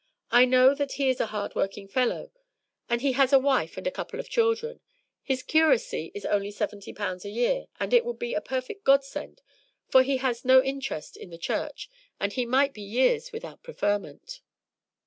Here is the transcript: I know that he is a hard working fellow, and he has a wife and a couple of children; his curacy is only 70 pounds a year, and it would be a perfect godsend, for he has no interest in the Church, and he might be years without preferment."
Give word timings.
I 0.31 0.45
know 0.45 0.73
that 0.73 0.93
he 0.93 1.09
is 1.09 1.19
a 1.19 1.27
hard 1.27 1.53
working 1.53 1.87
fellow, 1.87 2.31
and 2.89 3.03
he 3.03 3.11
has 3.11 3.31
a 3.31 3.37
wife 3.37 3.77
and 3.77 3.85
a 3.85 3.91
couple 3.91 4.19
of 4.19 4.27
children; 4.27 4.79
his 5.21 5.43
curacy 5.43 6.11
is 6.15 6.25
only 6.25 6.49
70 6.49 6.91
pounds 6.93 7.23
a 7.23 7.29
year, 7.29 7.67
and 7.79 7.93
it 7.93 8.03
would 8.03 8.17
be 8.17 8.33
a 8.33 8.41
perfect 8.41 8.83
godsend, 8.83 9.43
for 9.87 10.01
he 10.01 10.17
has 10.17 10.43
no 10.43 10.63
interest 10.63 11.15
in 11.15 11.29
the 11.29 11.37
Church, 11.37 11.87
and 12.19 12.33
he 12.33 12.47
might 12.47 12.73
be 12.73 12.81
years 12.81 13.31
without 13.31 13.61
preferment." 13.61 14.41